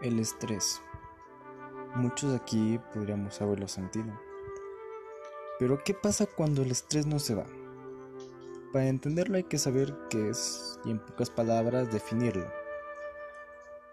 [0.00, 0.82] El estrés.
[1.94, 4.12] Muchos aquí podríamos haberlo sentido.
[5.58, 7.44] Pero ¿qué pasa cuando el estrés no se va?
[8.72, 12.46] Para entenderlo hay que saber qué es y en pocas palabras definirlo.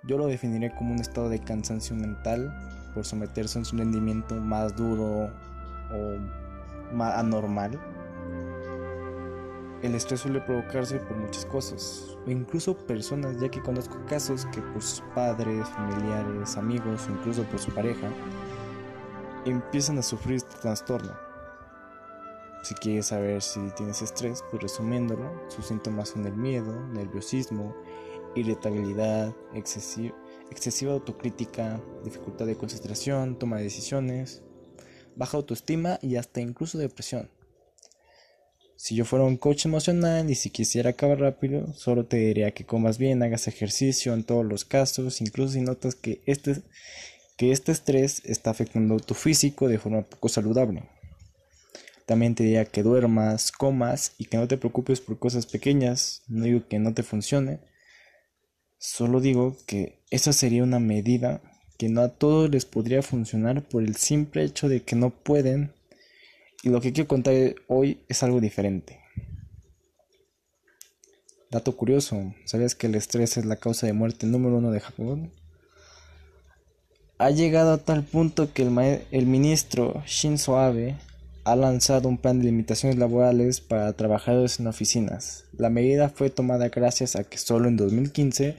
[0.04, 2.52] Yo lo definiré como un estado de cansancio mental
[2.96, 5.30] por someterse a un rendimiento más duro
[5.94, 7.80] o más anormal
[9.82, 14.62] el estrés suele provocarse por muchas cosas, o incluso personas, ya que conozco casos que
[14.62, 18.10] por sus padres, familiares, amigos o incluso por su pareja,
[19.46, 21.14] empiezan a sufrir este trastorno.
[22.64, 27.76] Si quieres saber si tienes estrés, pues resumiéndolo, sus síntomas son el miedo, nerviosismo,
[28.36, 30.16] irritabilidad, excesiva,
[30.52, 34.44] excesiva autocrítica, dificultad de concentración, toma de decisiones,
[35.16, 37.32] baja autoestima y hasta incluso depresión.
[38.82, 42.66] Si yo fuera un coach emocional y si quisiera acabar rápido, solo te diría que
[42.66, 46.64] comas bien, hagas ejercicio en todos los casos, incluso si notas que este,
[47.38, 50.90] que este estrés está afectando tu físico de forma poco saludable.
[52.08, 56.24] También te diría que duermas, comas y que no te preocupes por cosas pequeñas.
[56.28, 57.60] No digo que no te funcione,
[58.80, 61.40] solo digo que esa sería una medida
[61.78, 65.72] que no a todos les podría funcionar por el simple hecho de que no pueden
[66.64, 69.00] y lo que quiero contar hoy es algo diferente.
[71.50, 75.34] Dato curioso, ¿sabías que el estrés es la causa de muerte número uno de Japón?
[77.18, 80.96] Ha llegado a tal punto que el, el ministro Shinzo Abe
[81.44, 85.46] ha lanzado un plan de limitaciones laborales para trabajadores en oficinas.
[85.52, 88.58] La medida fue tomada gracias a que solo en 2015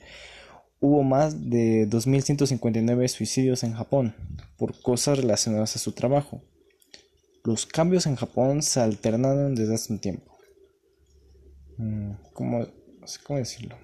[0.80, 4.14] hubo más de 2.159 suicidios en Japón
[4.58, 6.42] por cosas relacionadas a su trabajo.
[7.44, 10.32] Los cambios en Japón se alternaron desde hace un tiempo.
[11.76, 12.66] Mm, ¿Cómo,
[13.24, 13.76] cómo decirlo?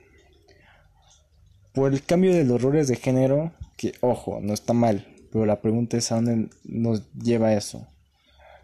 [1.75, 5.61] Por el cambio de los roles de género, que ojo, no está mal, pero la
[5.61, 7.89] pregunta es a dónde nos lleva eso.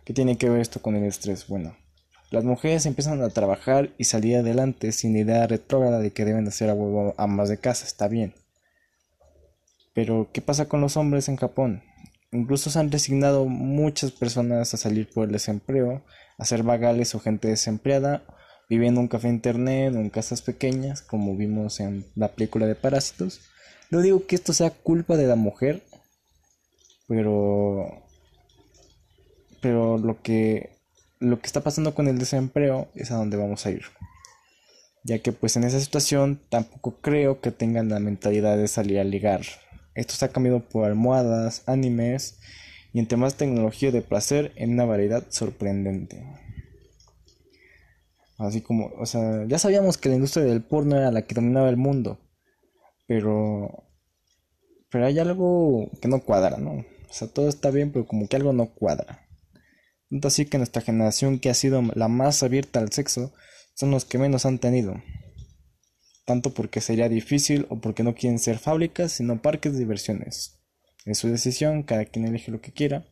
[0.05, 1.49] ¿Qué tiene que ver esto con el estrés?
[1.49, 1.77] Bueno,
[2.31, 6.71] las mujeres empiezan a trabajar y salir adelante sin idea retrógrada de que deben hacer
[6.71, 8.35] a huevo amas de casa, está bien.
[9.93, 11.83] Pero, ¿qué pasa con los hombres en Japón?
[12.35, 16.03] Incluso se han resignado muchas personas a salir por el desempleo,
[16.37, 18.25] a ser vagales o gente desempleada,
[18.69, 22.75] viviendo en un café internet o en casas pequeñas, como vimos en la película de
[22.75, 23.41] Parásitos.
[23.89, 25.85] No digo que esto sea culpa de la mujer,
[27.07, 28.03] pero
[29.61, 30.81] pero lo que
[31.21, 33.85] lo que está pasando con el desempleo es a donde vamos a ir.
[35.05, 39.05] Ya que pues en esa situación tampoco creo que tengan la mentalidad de salir a
[39.05, 39.43] ligar
[39.95, 42.39] esto se ha cambiado por almohadas, animes
[42.93, 46.25] y entre más tecnología de placer en una variedad sorprendente.
[48.39, 51.69] Así como, o sea, ya sabíamos que la industria del porno era la que dominaba
[51.69, 52.19] el mundo,
[53.07, 53.85] pero
[54.91, 56.71] pero hay algo que no cuadra, ¿no?
[56.71, 59.27] O sea, todo está bien, pero como que algo no cuadra.
[60.09, 63.33] Tanto así que nuestra generación que ha sido la más abierta al sexo
[63.75, 65.03] son los que menos han tenido
[66.25, 70.61] tanto porque sería difícil o porque no quieren ser fábricas, sino parques de diversiones.
[71.05, 73.07] Es su decisión, cada quien elige lo que quiera.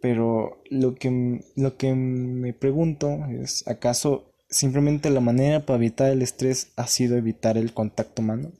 [0.00, 6.22] Pero lo que, lo que me pregunto es, ¿acaso simplemente la manera para evitar el
[6.22, 8.52] estrés ha sido evitar el contacto humano?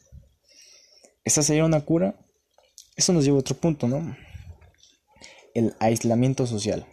[1.25, 2.15] ¿Esa sería una cura?
[2.97, 4.17] Eso nos lleva a otro punto, ¿no?
[5.55, 6.87] El aislamiento social.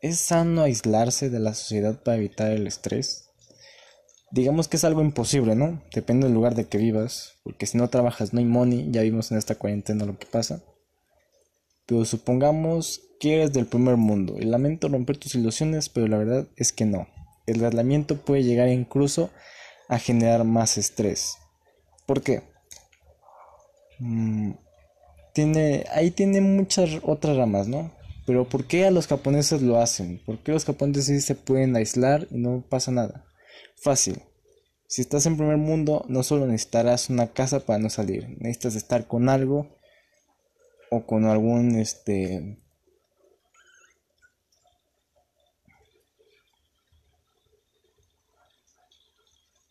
[0.00, 3.25] ¿Es sano aislarse de la sociedad para evitar el estrés?
[4.30, 5.82] Digamos que es algo imposible, ¿no?
[5.94, 9.30] Depende del lugar de que vivas, porque si no trabajas no hay money, ya vimos
[9.30, 10.62] en esta cuarentena lo que pasa.
[11.86, 16.46] Pero supongamos que eres del primer mundo, y lamento romper tus ilusiones, pero la verdad
[16.56, 17.06] es que no.
[17.46, 19.30] El aislamiento puede llegar incluso
[19.88, 21.36] a generar más estrés.
[22.06, 22.42] ¿Por qué?
[24.00, 24.52] Mm,
[25.32, 27.92] tiene, ahí tiene muchas otras ramas, ¿no?
[28.26, 30.20] Pero ¿por qué a los japoneses lo hacen?
[30.26, 33.25] ¿Por qué los japoneses sí se pueden aislar y no pasa nada?
[33.76, 34.22] Fácil.
[34.88, 39.08] Si estás en primer mundo, no solo necesitarás una casa para no salir, necesitas estar
[39.08, 39.76] con algo
[40.90, 42.58] o con algún este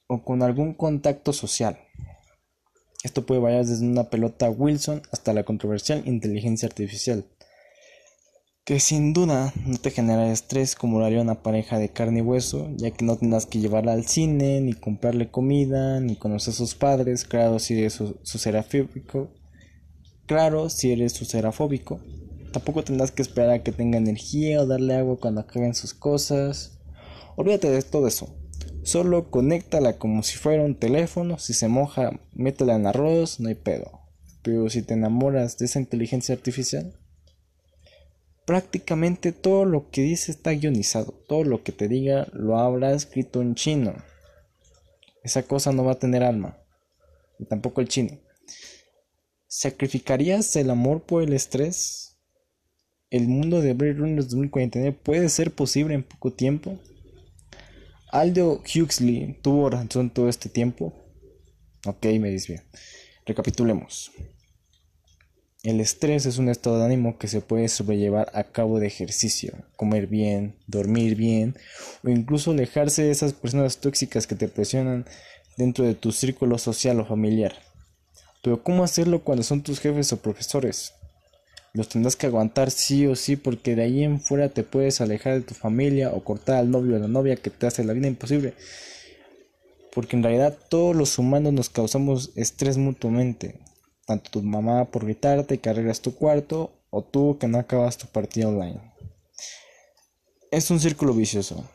[0.07, 1.79] o con algún contacto social.
[3.03, 7.25] Esto puede variar desde una pelota Wilson hasta la controversial inteligencia artificial
[8.65, 12.21] que sin duda no te genera estrés como lo haría una pareja de carne y
[12.23, 16.57] hueso, ya que no tendrás que llevarla al cine, ni comprarle comida, ni conocer a
[16.57, 19.29] sus padres, claro si eres su, serafóbico,
[20.25, 21.99] claro si eres su serafóbico,
[22.51, 26.79] tampoco tendrás que esperar a que tenga energía o darle agua cuando acaben sus cosas,
[27.35, 28.35] olvídate de todo eso,
[28.85, 31.39] Solo conéctala como si fuera un teléfono.
[31.39, 34.01] Si se moja, métela en arroz, no hay pedo.
[34.43, 36.93] Pero si te enamoras de esa inteligencia artificial,
[38.45, 41.11] prácticamente todo lo que dice está guionizado.
[41.27, 43.95] Todo lo que te diga lo habrá escrito en chino.
[45.23, 46.57] Esa cosa no va a tener alma.
[47.39, 48.19] Y tampoco el chino.
[49.47, 52.17] ¿Sacrificarías el amor por el estrés?
[53.09, 56.79] ¿El mundo de Blade Runner 2049 puede ser posible en poco tiempo?
[58.11, 60.93] Aldo Huxley tuvo razón todo este tiempo.
[61.85, 62.63] Ok, me dice
[63.25, 64.11] Recapitulemos.
[65.65, 69.51] El estrés es un estado de ánimo que se puede sobrellevar a cabo de ejercicio,
[69.75, 71.55] comer bien, dormir bien
[72.03, 75.07] o incluso alejarse de esas personas tóxicas que te presionan
[75.57, 77.55] dentro de tu círculo social o familiar.
[78.43, 80.93] Pero ¿cómo hacerlo cuando son tus jefes o profesores?
[81.73, 85.33] Los tendrás que aguantar sí o sí porque de ahí en fuera te puedes alejar
[85.33, 88.05] de tu familia o cortar al novio o la novia que te hace la vida
[88.05, 88.53] imposible.
[89.95, 93.64] Porque en realidad todos los humanos nos causamos estrés mutuamente
[94.05, 98.07] tanto tu mamá por gritarte que arreglas tu cuarto o tú que no acabas tu
[98.07, 98.79] partida online.
[100.51, 101.67] Es un círculo vicioso,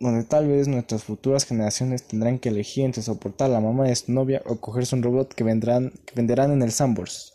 [0.00, 3.96] donde tal vez nuestras futuras generaciones tendrán que elegir entre soportar a la mamá de
[3.96, 7.34] su novia o cogerse un robot que, vendrán, venderán en el Sambors.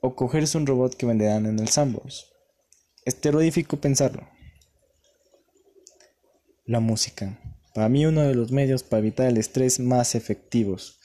[0.00, 2.32] O cogerse un robot que venderán en el Sambors.
[3.04, 4.26] Es terrorífico pensarlo.
[6.64, 7.38] La música.
[7.74, 10.98] Para mí uno de los medios para evitar el estrés más efectivos.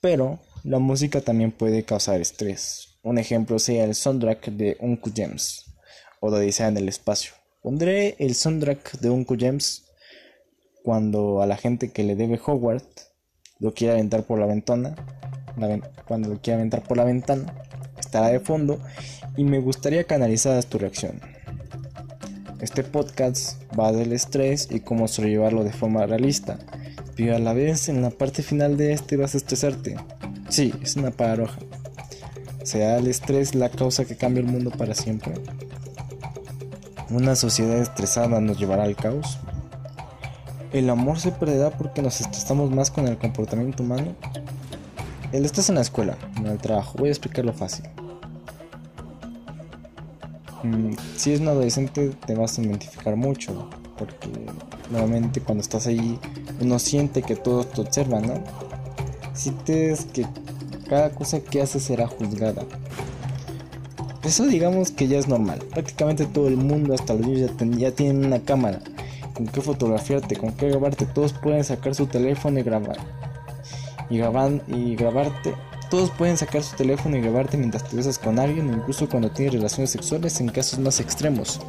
[0.00, 2.98] Pero la música también puede causar estrés.
[3.02, 5.64] Un ejemplo sea el soundtrack de Uncle James
[6.20, 7.32] o de Odisea en el espacio.
[7.62, 9.84] Pondré el soundtrack de Uncle James
[10.82, 12.82] cuando a la gente que le debe Howard
[13.58, 14.94] lo quiera aventar por la ventana,
[16.06, 17.54] cuando lo quiera aventar por la ventana,
[17.98, 18.78] estará de fondo
[19.36, 21.20] y me gustaría canalizar tu reacción.
[22.60, 26.58] Este podcast va del estrés y cómo sobrellevarlo de forma realista,
[27.16, 29.96] pero a la vez en la parte final de este vas a estresarte.
[30.50, 31.58] Sí, es una paradoja.
[32.64, 35.34] ¿Será el estrés la causa que cambia el mundo para siempre?
[37.08, 39.38] ¿Una sociedad estresada nos llevará al caos?
[40.72, 44.16] ¿El amor se perderá porque nos estresamos más con el comportamiento humano?
[45.30, 46.98] El estrés en la escuela, en el trabajo.
[46.98, 47.84] Voy a explicarlo fácil.
[50.64, 54.28] Mm, si es un adolescente te vas a identificar mucho, porque
[54.90, 56.18] normalmente cuando estás ahí
[56.60, 58.69] uno siente que todos te observan, ¿no?
[59.40, 60.26] Sientes que
[60.88, 62.62] cada cosa que haces será juzgada.
[64.22, 65.60] Eso digamos que ya es normal.
[65.70, 68.80] Prácticamente todo el mundo, hasta los niños ya, tienen una cámara
[69.34, 71.06] con qué fotografiarte, con qué grabarte.
[71.06, 72.98] Todos pueden sacar su teléfono y grabar.
[74.10, 75.54] Y, graban, y grabarte.
[75.88, 79.54] Todos pueden sacar su teléfono y grabarte mientras te besas con alguien incluso cuando tienes
[79.54, 81.60] relaciones sexuales en casos más extremos.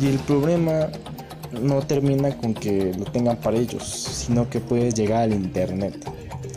[0.00, 0.88] Y el problema
[1.60, 6.08] no termina con que lo tengan para ellos, sino que puedes llegar al internet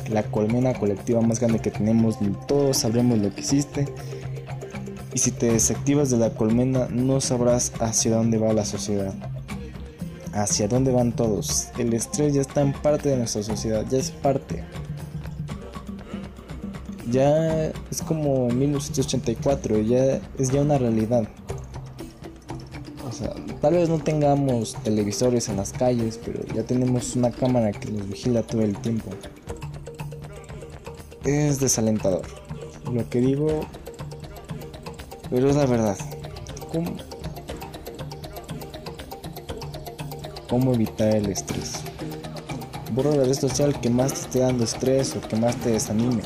[0.09, 2.17] la colmena colectiva más grande que tenemos,
[2.47, 3.87] todos sabremos lo que existe.
[5.13, 9.13] Y si te desactivas de la colmena, no sabrás hacia dónde va la sociedad.
[10.33, 11.67] Hacia dónde van todos.
[11.77, 14.63] El estrés ya está en parte de nuestra sociedad, ya es parte.
[17.09, 21.27] Ya es como 1984, ya es ya una realidad.
[23.05, 27.73] O sea, tal vez no tengamos televisores en las calles, pero ya tenemos una cámara
[27.73, 29.09] que nos vigila todo el tiempo
[31.25, 32.23] es desalentador.
[32.91, 33.61] Lo que digo,
[35.29, 35.97] pero es la verdad.
[36.71, 36.95] ¿Cómo,
[40.49, 41.81] ¿Cómo evitar el estrés?
[42.93, 46.23] Borra la red social que más te esté dando estrés o que más te desanime.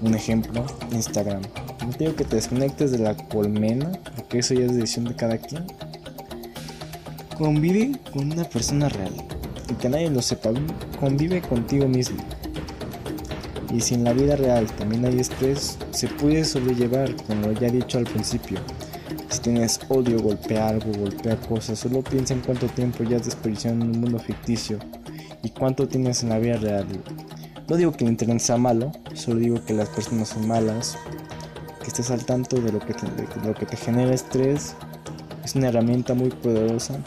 [0.00, 1.42] Un ejemplo, Instagram.
[1.84, 5.38] No digo que te desconectes de la colmena, porque eso ya es decisión de cada
[5.38, 5.66] quien.
[7.36, 9.12] Convive con una persona real
[9.68, 10.50] y que nadie lo sepa.
[11.00, 12.22] Convive contigo mismo.
[13.72, 17.70] Y si en la vida real también hay estrés, se puede sobrellevar, como ya he
[17.70, 18.58] dicho al principio.
[19.28, 23.76] Si tienes odio, golpea algo, golpea cosas, solo piensa en cuánto tiempo ya has desperdiciado
[23.76, 24.78] en un mundo ficticio
[25.42, 26.86] y cuánto tienes en la vida real.
[27.68, 30.96] No digo que el internet sea malo, solo digo que las personas son malas,
[31.82, 34.74] que estés al tanto de lo que de lo que te genera estrés.
[35.44, 36.98] Es una herramienta muy poderosa.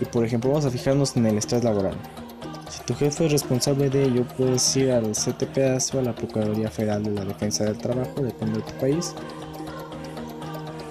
[0.00, 1.96] Y por ejemplo, vamos a fijarnos en el estrés laboral
[2.82, 7.02] tu jefe es responsable de ello, puedes ir al CTPAS o a la Procuraduría Federal
[7.02, 9.14] de la Defensa del Trabajo, depende de tu país.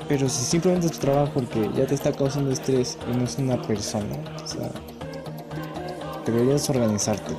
[0.07, 3.23] Pero si simplemente es tu trabajo el que ya te está causando estrés y no
[3.23, 4.69] es una persona, o sea,
[6.25, 7.33] deberías organizarte.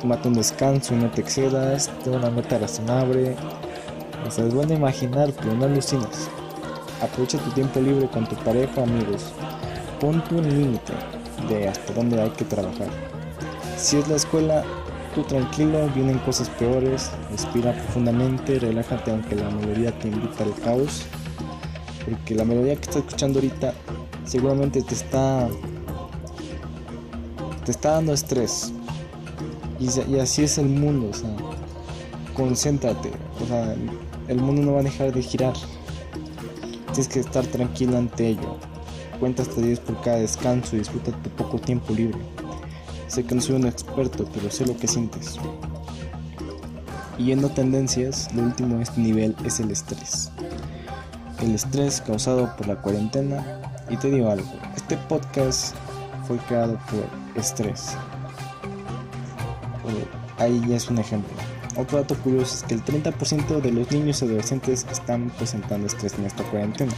[0.00, 3.36] Tómate un descanso y no te excedas, ten una meta razonable.
[4.26, 6.28] O sea, es bueno imaginar, pero no alucines.
[7.02, 9.32] Aprovecha tu tiempo libre con tu pareja o amigos.
[10.00, 10.92] Ponte un límite
[11.48, 13.09] de hasta dónde hay que trabajar.
[13.80, 14.62] Si es la escuela,
[15.14, 21.06] tú tranquilo, vienen cosas peores, respira profundamente, relájate aunque la melodía te invita al caos,
[22.04, 23.72] porque la melodía que estás escuchando ahorita
[24.26, 25.48] seguramente te está
[27.64, 28.70] te está dando estrés.
[29.78, 31.34] Y, y así es el mundo, o sea,
[32.34, 33.10] concéntrate,
[33.42, 33.74] o sea,
[34.28, 35.54] el mundo no va a dejar de girar.
[36.92, 38.58] Tienes que estar tranquilo ante ello.
[39.18, 42.18] Cuenta hasta 10 por cada descanso y disfruta tu poco tiempo libre.
[43.10, 45.34] Sé que no soy un experto, pero sé lo que sientes.
[47.18, 50.30] Y yendo tendencias, lo último en este nivel es el estrés.
[51.40, 53.60] El estrés causado por la cuarentena.
[53.88, 55.74] Y te digo algo, este podcast
[56.28, 57.96] fue creado por estrés.
[60.38, 61.34] Ahí ya es un ejemplo.
[61.76, 66.14] Otro dato curioso es que el 30% de los niños y adolescentes están presentando estrés
[66.14, 66.92] en esta cuarentena.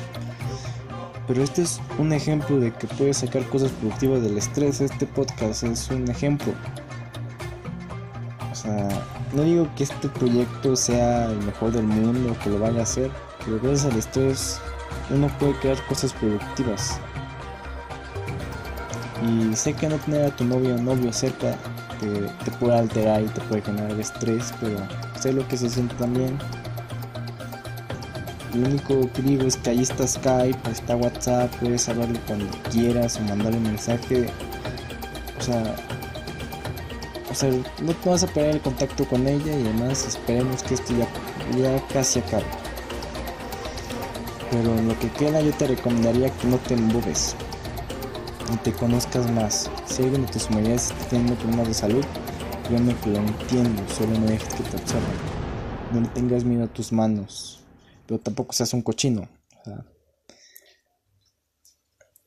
[1.26, 4.80] Pero este es un ejemplo de que puedes sacar cosas productivas del estrés.
[4.80, 6.52] Este podcast es un ejemplo.
[8.50, 8.88] O sea,
[9.32, 13.10] no digo que este proyecto sea el mejor del mundo, que lo vaya a hacer,
[13.44, 14.60] pero gracias al estrés
[15.10, 16.98] uno puede crear cosas productivas.
[19.26, 21.56] Y sé que no tener a tu novio o novio cerca
[22.44, 24.76] te, puede alterar y te puede generar estrés, pero
[25.20, 26.38] sé lo que se siente también.
[28.54, 33.16] Lo único que digo es que ahí está Skype, está WhatsApp, puedes hablarle cuando quieras
[33.16, 34.26] o mandarle un mensaje.
[35.38, 35.74] O sea,
[37.82, 41.08] no te vas a perder el contacto con ella y además esperemos que esto ya,
[41.58, 42.44] ya casi acabe.
[44.50, 47.34] Pero en lo que queda yo te recomendaría que no te embobes
[48.52, 49.70] y te conozcas más.
[49.86, 52.04] Si alguien de tus familiares está teniendo problemas de salud,
[52.68, 55.32] créeme que lo entiendo, solo no dejes que te observen.
[55.94, 57.61] No le tengas miedo a tus manos,
[58.06, 59.28] pero tampoco seas un cochino.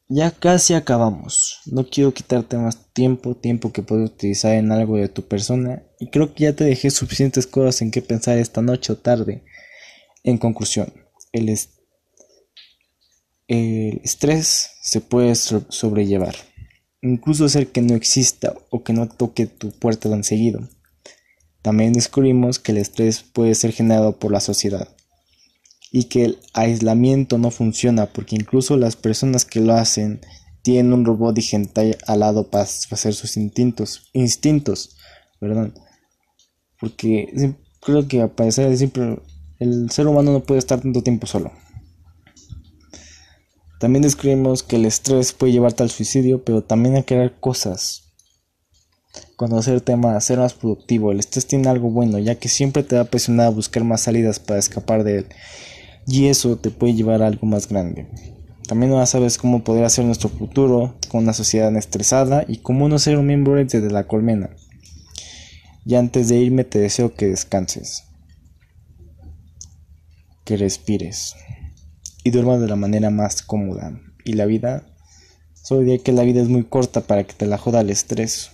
[0.07, 1.61] ya casi acabamos.
[1.65, 5.83] No quiero quitarte más tiempo, tiempo que puedes utilizar en algo de tu persona.
[5.99, 9.43] Y creo que ya te dejé suficientes cosas en que pensar esta noche o tarde.
[10.23, 10.93] En conclusión,
[11.31, 11.49] el,
[13.47, 16.35] el estrés se puede sobrellevar,
[17.01, 20.67] incluso hacer que no exista o que no toque tu puerta tan seguido.
[21.61, 24.94] También descubrimos que el estrés puede ser generado por la sociedad
[25.95, 30.19] y que el aislamiento no funciona porque incluso las personas que lo hacen
[30.61, 34.97] tienen un robot digital al lado para hacer sus instintos,
[35.39, 35.73] perdón,
[36.81, 39.21] porque creo que a de
[39.59, 41.53] el ser humano no puede estar tanto tiempo solo.
[43.79, 48.01] También descubrimos que el estrés puede llevarte al suicidio, pero también a crear cosas.
[49.37, 51.13] Conocer temas, ser más productivo.
[51.13, 54.01] El estrés tiene algo bueno, ya que siempre te va a presionar a buscar más
[54.01, 55.27] salidas para escapar de él.
[56.07, 58.07] Y eso te puede llevar a algo más grande.
[58.67, 62.99] También ahora sabes cómo poder hacer nuestro futuro con una sociedad estresada y cómo no
[62.99, 64.49] ser un miembro de la colmena.
[65.85, 68.03] Y antes de irme te deseo que descanses.
[70.43, 71.35] Que respires
[72.25, 74.01] y duerma de la manera más cómoda.
[74.25, 74.83] Y la vida,
[75.53, 78.49] solo diría que la vida es muy corta para que te la joda el estrés.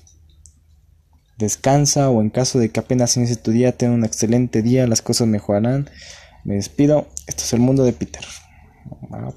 [1.37, 5.01] Descansa o en caso de que apenas inicie tu día, ten un excelente día, las
[5.01, 5.89] cosas mejorarán.
[6.43, 7.07] Me despido.
[7.27, 8.25] Esto es el mundo de Peter.
[9.11, 9.31] Ah,